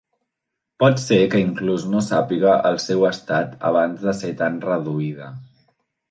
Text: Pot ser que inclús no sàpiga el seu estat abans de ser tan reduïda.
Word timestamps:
Pot 0.83 1.01
ser 1.01 1.17
que 1.33 1.41
inclús 1.41 1.83
no 1.91 1.99
sàpiga 2.05 2.55
el 2.69 2.79
seu 2.85 3.05
estat 3.09 3.53
abans 3.73 4.07
de 4.07 4.15
ser 4.21 4.31
tan 4.39 4.57
reduïda. 4.71 5.29